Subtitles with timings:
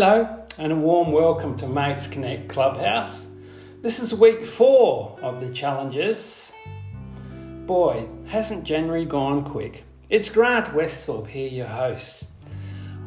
[0.00, 3.26] Hello, and a warm welcome to Mates Connect Clubhouse.
[3.82, 6.52] This is week four of the challenges.
[7.66, 9.82] Boy, hasn't January gone quick?
[10.08, 12.22] It's Grant Westthorpe here, your host.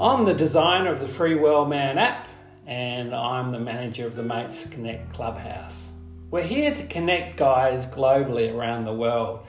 [0.00, 2.26] I'm the designer of the Free Well Man app,
[2.66, 5.92] and I'm the manager of the Mates Connect Clubhouse.
[6.32, 9.46] We're here to connect guys globally around the world.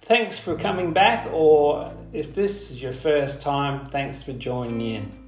[0.00, 5.21] Thanks for coming back, or if this is your first time, thanks for joining in.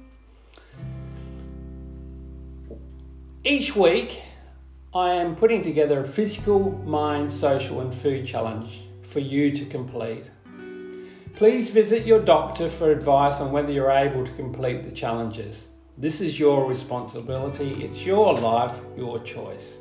[3.47, 4.23] Each week,
[4.91, 10.23] I am putting together a physical, mind, social, and food challenge for you to complete.
[11.35, 15.67] Please visit your doctor for advice on whether you're able to complete the challenges.
[15.95, 19.77] This is your responsibility, it's your life, your choice.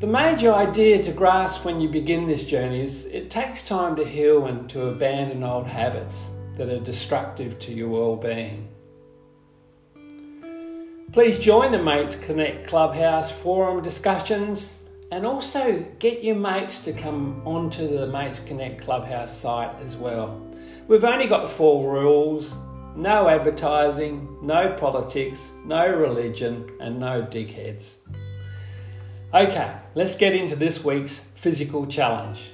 [0.00, 4.04] The major idea to grasp when you begin this journey is it takes time to
[4.04, 6.26] heal and to abandon old habits
[6.56, 8.66] that are destructive to your well-being.
[11.12, 14.78] Please join the Mates Connect Clubhouse forum discussions
[15.10, 20.40] and also get your mates to come onto the Mates Connect Clubhouse site as well.
[20.86, 22.54] We've only got four rules
[22.94, 27.96] no advertising, no politics, no religion, and no dickheads.
[29.34, 32.52] Okay, let's get into this week's physical challenge.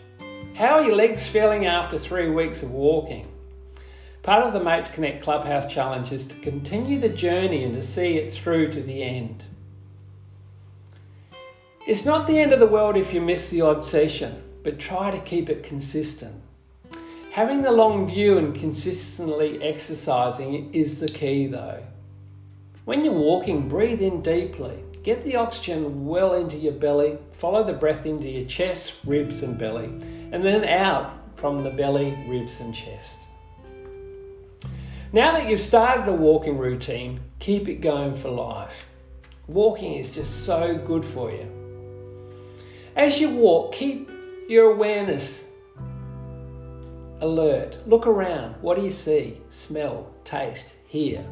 [0.55, 3.31] How are your legs feeling after three weeks of walking?
[4.27, 8.17] Part of the Mates Connect Clubhouse Challenge is to continue the journey and to see
[8.17, 9.45] it through to the end.
[11.87, 15.13] It's not the end of the world if you miss the odd session, but try
[15.13, 16.35] to keep it consistent.
[17.31, 21.85] Having the long view and consistently exercising is the key though.
[22.85, 24.83] When you're walking, breathe in deeply.
[25.05, 29.57] Get the oxygen well into your belly, follow the breath into your chest, ribs, and
[29.57, 29.85] belly,
[30.33, 33.21] and then out from the belly, ribs, and chest.
[35.13, 38.89] Now that you've started a walking routine, keep it going for life.
[39.47, 41.49] Walking is just so good for you.
[42.97, 44.11] As you walk, keep
[44.49, 45.45] your awareness
[47.21, 47.79] alert.
[47.87, 48.57] Look around.
[48.61, 49.41] What do you see?
[49.51, 51.25] Smell, taste, hear.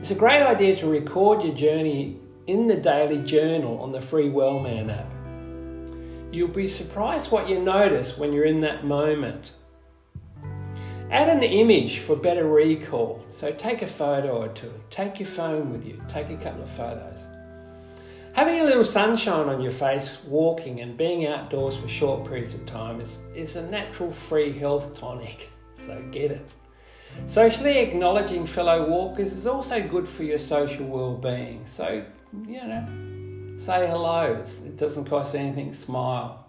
[0.00, 4.30] It's a great idea to record your journey in the daily journal on the Free
[4.30, 5.12] Well Man app.
[6.32, 9.52] You'll be surprised what you notice when you're in that moment.
[11.10, 13.24] Add an image for better recall.
[13.30, 14.72] So take a photo or two.
[14.90, 16.02] Take your phone with you.
[16.08, 17.26] Take a couple of photos.
[18.32, 22.66] Having a little sunshine on your face, walking and being outdoors for short periods of
[22.66, 25.50] time is, is a natural free health tonic.
[25.78, 26.50] So get it.
[27.26, 31.64] Socially acknowledging fellow walkers is also good for your social well-being.
[31.66, 32.02] So,
[32.46, 34.42] you know, say hello.
[34.64, 35.72] It doesn't cost anything.
[35.72, 36.45] Smile.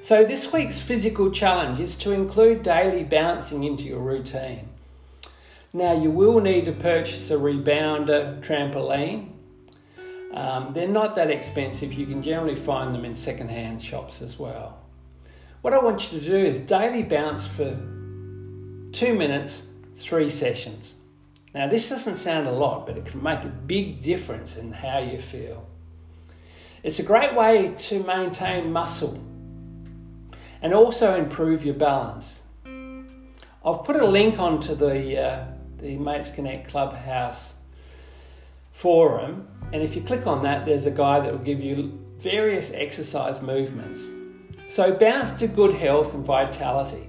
[0.00, 4.68] So, this week's physical challenge is to include daily bouncing into your routine.
[5.72, 9.30] Now, you will need to purchase a rebounder trampoline.
[10.32, 14.78] Um, they're not that expensive, you can generally find them in second-hand shops as well.
[15.62, 17.76] What I want you to do is daily bounce for
[18.92, 19.62] two minutes,
[19.96, 20.94] three sessions.
[21.54, 24.98] Now, this doesn't sound a lot, but it can make a big difference in how
[24.98, 25.66] you feel.
[26.82, 29.18] It's a great way to maintain muscle
[30.62, 32.42] and also improve your balance.
[33.64, 35.44] I've put a link onto the, uh,
[35.78, 37.54] the Mates Connect Clubhouse
[38.72, 42.72] forum, and if you click on that, there's a guide that will give you various
[42.72, 44.08] exercise movements.
[44.68, 47.08] So, bounce to good health and vitality.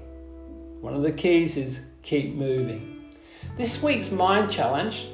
[0.81, 3.16] One of the keys is keep moving.
[3.57, 5.09] This week's mind challenge,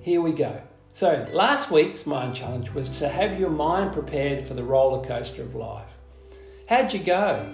[0.00, 0.60] here we go.
[0.94, 5.42] So, last week's mind challenge was to have your mind prepared for the roller coaster
[5.42, 5.90] of life.
[6.68, 7.52] How'd you go?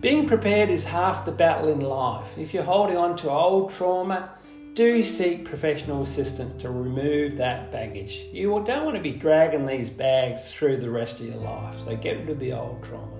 [0.00, 2.36] Being prepared is half the battle in life.
[2.36, 4.30] If you're holding on to old trauma,
[4.74, 8.26] do seek professional assistance to remove that baggage.
[8.32, 11.96] You don't want to be dragging these bags through the rest of your life, so
[11.96, 13.18] get rid of the old trauma.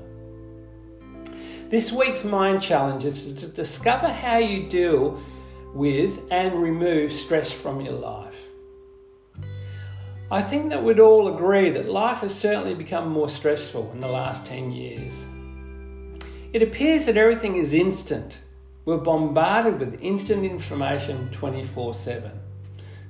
[1.68, 5.20] This week's mind challenge is to discover how you deal
[5.74, 8.48] with and remove stress from your life.
[10.30, 14.08] I think that we'd all agree that life has certainly become more stressful in the
[14.08, 15.26] last 10 years.
[16.50, 18.38] It appears that everything is instant.
[18.86, 22.30] We're bombarded with instant information 24 7.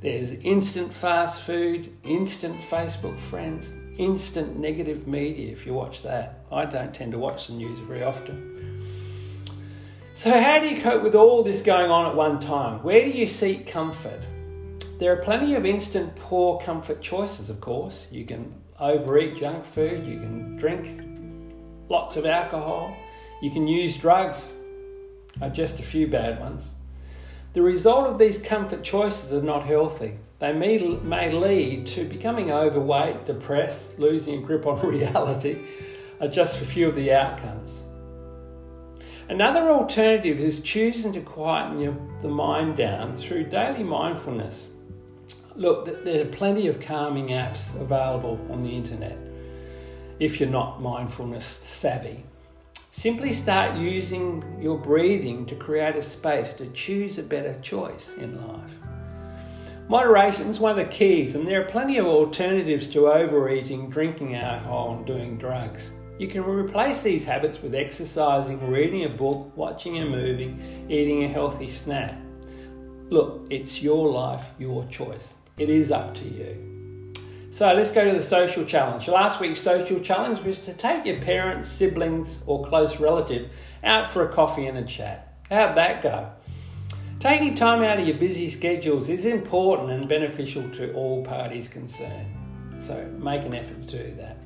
[0.00, 6.40] There's instant fast food, instant Facebook friends, instant negative media if you watch that.
[6.50, 8.85] I don't tend to watch the news very often.
[10.14, 12.82] So, how do you cope with all this going on at one time?
[12.82, 14.20] Where do you seek comfort?
[14.99, 18.08] There are plenty of instant poor comfort choices, of course.
[18.11, 21.05] You can overeat junk food, you can drink
[21.88, 22.96] lots of alcohol,
[23.40, 24.52] you can use drugs,
[25.40, 26.70] uh, just a few bad ones.
[27.52, 30.19] The result of these comfort choices are not healthy.
[30.38, 35.58] They may, may lead to becoming overweight, depressed, losing a grip on reality,
[36.20, 37.82] are just a few of the outcomes.
[39.29, 44.69] Another alternative is choosing to quieten your, the mind down through daily mindfulness.
[45.55, 49.19] Look, there are plenty of calming apps available on the internet
[50.19, 52.25] if you're not mindfulness savvy.
[52.99, 58.45] Simply start using your breathing to create a space to choose a better choice in
[58.45, 58.77] life.
[59.89, 64.35] Moderation is one of the keys, and there are plenty of alternatives to overeating, drinking
[64.35, 65.93] alcohol, and doing drugs.
[66.19, 70.56] You can replace these habits with exercising, reading a book, watching a movie,
[70.89, 72.21] eating a healthy snack.
[73.11, 75.35] Look, it's your life, your choice.
[75.56, 76.77] It is up to you.
[77.58, 79.08] So let's go to the social challenge.
[79.08, 83.50] Last week's social challenge was to take your parents, siblings, or close relative
[83.82, 85.34] out for a coffee and a chat.
[85.50, 86.31] How'd that go?
[87.19, 92.32] Taking time out of your busy schedules is important and beneficial to all parties concerned.
[92.78, 94.37] So make an effort to do that.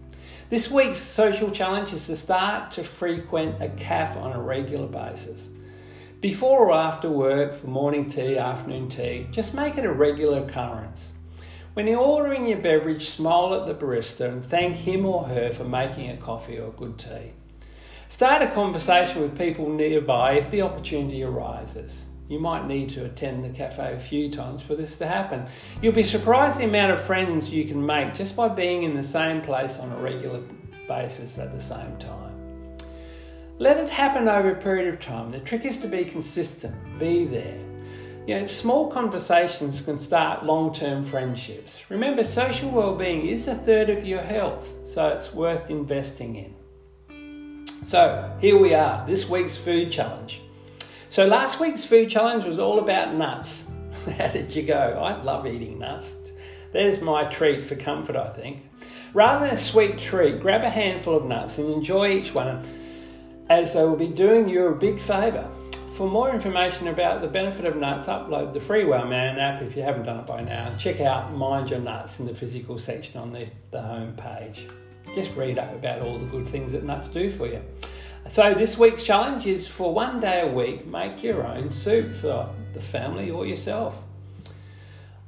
[0.49, 5.51] This week's social challenge is to start to frequent a cafe on a regular basis.
[6.23, 11.12] Before or after work, for morning tea, afternoon tea, just make it a regular occurrence.
[11.75, 15.65] When you're ordering your beverage, smile at the barista and thank him or her for
[15.65, 17.33] making a coffee or good tea.
[18.11, 22.05] Start a conversation with people nearby if the opportunity arises.
[22.29, 25.47] You might need to attend the cafe a few times for this to happen.
[25.81, 29.03] You'll be surprised the amount of friends you can make just by being in the
[29.03, 30.43] same place on a regular
[30.87, 32.37] basis at the same time.
[33.59, 35.31] Let it happen over a period of time.
[35.31, 37.72] The trick is to be consistent, be there.
[38.25, 41.83] You know, small conversations can start long term friendships.
[41.89, 47.67] Remember, social well being is a third of your health, so it's worth investing in.
[47.83, 50.41] So, here we are, this week's food challenge.
[51.11, 53.65] So last week's food challenge was all about nuts.
[54.17, 55.03] How did you go?
[55.05, 56.13] I love eating nuts.
[56.73, 58.63] There's my treat for comfort, I think.
[59.15, 62.65] Rather than a sweet treat, grab a handful of nuts and enjoy each one,
[63.49, 65.51] as they will be doing you a big favour.
[66.03, 69.85] For more information about the benefit of nuts, upload the Free Man app if you
[69.85, 73.33] haven't done it by now, check out Mind Your Nuts in the physical section on
[73.33, 74.67] the, the home page.
[75.15, 77.63] Just read up about all the good things that nuts do for you.
[78.29, 82.53] So, this week's challenge is for one day a week, make your own soup for
[82.73, 84.03] the family or yourself.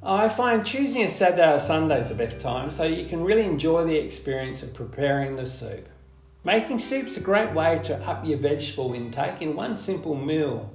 [0.03, 3.45] I find choosing a Saturday or Sunday is the best time so you can really
[3.45, 5.87] enjoy the experience of preparing the soup.
[6.45, 10.71] Making soup's a great way to up your vegetable intake in one simple meal.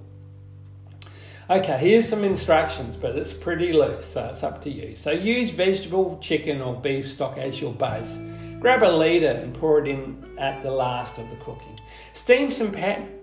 [1.49, 4.96] Okay, here's some instructions, but it's pretty loose, so it's up to you.
[4.96, 8.19] So use vegetable, chicken, or beef stock as your base.
[8.58, 11.78] Grab a litre and pour it in at the last of the cooking.
[12.14, 12.73] Steam some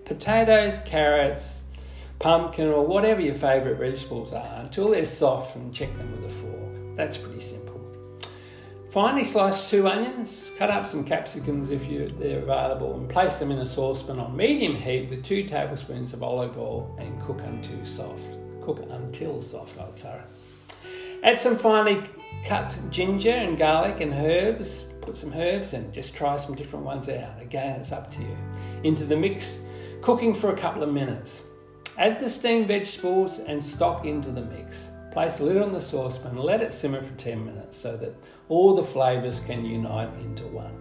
[0.06, 1.60] potatoes, carrots,
[2.18, 6.34] pumpkin, or whatever your favourite vegetables are until they're soft and check them with a
[6.34, 6.96] fork.
[6.96, 7.77] That's pretty simple.
[8.90, 11.86] Finely slice two onions, cut up some capsicums if
[12.18, 16.22] they're available, and place them in a saucepan on medium heat with two tablespoons of
[16.22, 18.24] olive oil and cook until soft.
[18.62, 20.22] Cook until soft, I'd.
[21.22, 22.02] Add some finely
[22.46, 27.10] cut ginger and garlic and herbs, put some herbs and just try some different ones
[27.10, 27.42] out.
[27.42, 28.36] Again, it's up to you.
[28.84, 29.60] Into the mix,
[30.00, 31.42] cooking for a couple of minutes.
[31.98, 34.88] Add the steamed vegetables and stock into the mix.
[35.18, 38.14] Place a lid on the saucepan let it simmer for 10 minutes so that
[38.48, 40.72] all the flavours can unite into one.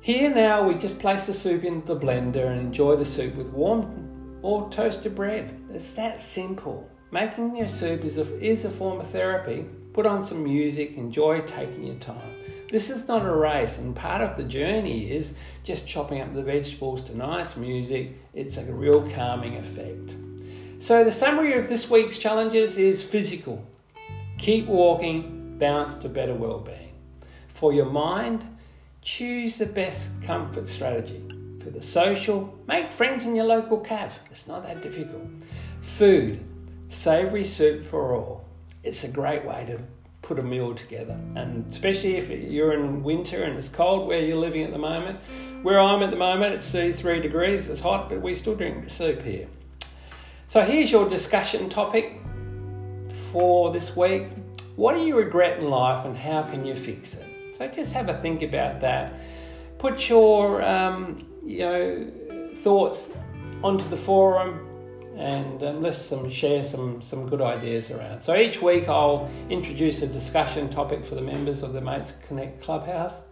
[0.00, 3.48] Here now we just place the soup into the blender and enjoy the soup with
[3.48, 5.60] warm or toasted bread.
[5.74, 6.88] It's that simple.
[7.10, 11.40] Making your soup is a, is a form of therapy Put on some music, enjoy
[11.40, 12.36] taking your time.
[12.70, 15.34] This is not a race, and part of the journey is
[15.64, 18.12] just chopping up the vegetables to nice music.
[18.32, 20.14] It's a real calming effect.
[20.80, 23.64] So, the summary of this week's challenges is physical.
[24.38, 26.94] Keep walking, bounce to better well-being.
[27.48, 28.44] For your mind,
[29.02, 31.22] choose the best comfort strategy.
[31.62, 34.18] For the social, make friends in your local cafe.
[34.30, 35.28] It's not that difficult.
[35.82, 36.40] Food,
[36.88, 38.44] savoury soup for all
[38.82, 39.78] it's a great way to
[40.22, 41.18] put a meal together.
[41.34, 45.18] And especially if you're in winter and it's cold where you're living at the moment.
[45.62, 49.22] Where I'm at the moment, it's 33 degrees, it's hot, but we still drink soup
[49.22, 49.48] here.
[50.50, 52.20] So here's your discussion topic
[53.30, 54.24] for this week.
[54.74, 57.56] What do you regret in life and how can you fix it?
[57.56, 59.14] So just have a think about that.
[59.78, 63.12] Put your um, you know thoughts
[63.62, 64.66] onto the forum
[65.16, 68.20] and um, let's some, share some, some good ideas around.
[68.20, 72.60] So each week I'll introduce a discussion topic for the members of the Mates Connect
[72.60, 73.22] Clubhouse.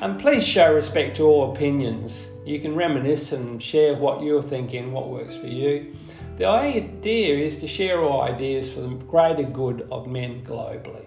[0.00, 2.28] And please show respect to all opinions.
[2.44, 5.96] You can reminisce and share what you're thinking, what works for you.
[6.36, 11.06] The idea is to share all ideas for the greater good of men globally.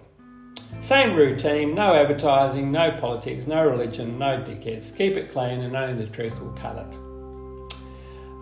[0.80, 4.96] Same routine, no advertising, no politics, no religion, no dickheads.
[4.96, 7.78] Keep it clean and only the truth will cut it.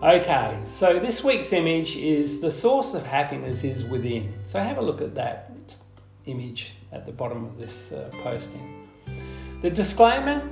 [0.01, 4.33] Okay, so this week's image is the source of happiness is within.
[4.47, 5.51] So have a look at that
[6.25, 8.87] image at the bottom of this uh, posting.
[9.61, 10.47] The disclaimer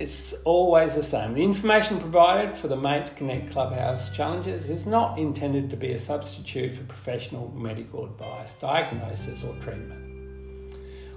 [0.00, 1.34] it's always the same.
[1.34, 5.98] The information provided for the Mates Connect Clubhouse challenges is not intended to be a
[5.98, 10.00] substitute for professional medical advice, diagnosis, or treatment.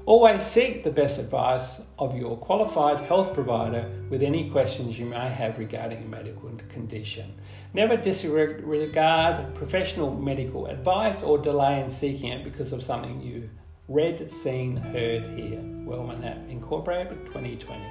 [0.05, 5.27] Always seek the best advice of your qualified health provider with any questions you may
[5.27, 7.33] have regarding a medical condition.
[7.73, 13.49] Never disregard professional medical advice or delay in seeking it because of something you
[13.87, 15.61] read, seen, heard here.
[15.85, 17.81] Wellman App Incorporated 2020.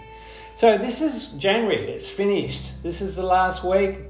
[0.57, 2.63] So this is January, it's finished.
[2.83, 4.01] This is the last week.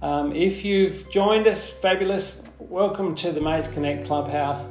[0.00, 2.42] Um, if you've joined us, fabulous.
[2.58, 4.66] Welcome to the Mates Connect Clubhouse.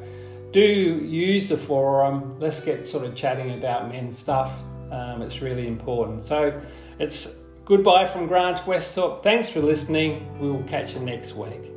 [0.52, 2.40] Do use the forum.
[2.40, 4.62] Let's get sort of chatting about men stuff.
[4.92, 6.24] Um, it's really important.
[6.24, 6.60] So
[7.00, 7.28] it's
[7.66, 9.22] goodbye from Grant Westthorpe.
[9.22, 10.40] Thanks for listening.
[10.40, 11.75] We will catch you next week.